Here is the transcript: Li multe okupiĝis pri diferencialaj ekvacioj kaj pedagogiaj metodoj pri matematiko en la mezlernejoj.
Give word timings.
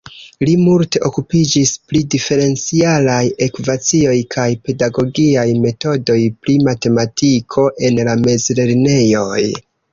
Li 0.47 0.53
multe 0.59 1.01
okupiĝis 1.09 1.73
pri 1.91 2.01
diferencialaj 2.13 3.19
ekvacioj 3.47 4.17
kaj 4.37 4.47
pedagogiaj 4.69 5.45
metodoj 5.69 6.19
pri 6.43 6.59
matematiko 6.71 7.71
en 7.91 8.05
la 8.11 8.21
mezlernejoj. 8.27 9.43